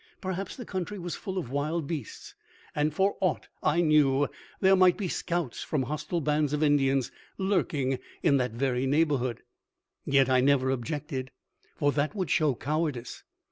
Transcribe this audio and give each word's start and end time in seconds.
Perhaps 0.19 0.55
the 0.55 0.65
country 0.65 0.97
was 0.97 1.13
full 1.13 1.37
of 1.37 1.51
wild 1.51 1.85
beasts, 1.85 2.33
and, 2.73 2.91
for 2.91 3.17
aught 3.21 3.49
I 3.61 3.81
knew, 3.81 4.27
there 4.59 4.75
might 4.75 4.97
be 4.97 5.07
scouts 5.07 5.61
from 5.61 5.83
hostile 5.83 6.21
bands 6.21 6.53
of 6.53 6.63
Indians 6.63 7.11
lurking 7.37 7.99
in 8.23 8.37
that 8.37 8.53
very 8.53 8.87
neighborhood. 8.87 9.43
Yet 10.03 10.27
I 10.27 10.41
never 10.41 10.71
objected, 10.71 11.29
for 11.75 11.91
that 11.91 12.15
would 12.15 12.31
show 12.31 12.55
cowardice. 12.55 13.21